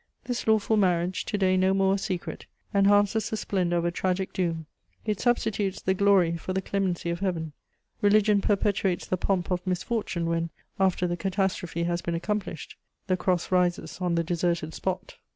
This 0.23 0.47
lawful 0.47 0.77
marriage, 0.77 1.25
to 1.25 1.37
day 1.37 1.55
no 1.55 1.75
more 1.75 1.93
a 1.93 1.97
secret, 1.99 2.47
enhances 2.73 3.29
the 3.29 3.37
splendour 3.37 3.77
of 3.77 3.85
a 3.85 3.91
tragic 3.91 4.33
doom; 4.33 4.65
it 5.05 5.19
substitutes 5.19 5.79
the 5.79 5.93
glory 5.93 6.35
for 6.37 6.53
the 6.53 6.61
clemency 6.63 7.11
of 7.11 7.19
Heaven: 7.19 7.53
religion 8.01 8.41
perpetuates 8.41 9.05
the 9.05 9.15
pomp 9.17 9.51
of 9.51 9.67
misfortune 9.67 10.25
when, 10.27 10.49
after 10.79 11.05
the 11.05 11.17
catastrophe 11.17 11.83
has 11.83 12.01
been 12.01 12.15
accomplished, 12.15 12.77
the 13.05 13.15
cross 13.15 13.51
rises 13.51 13.99
on 14.01 14.15
the 14.15 14.23
deserted 14.23 14.73
spot. 14.73 15.17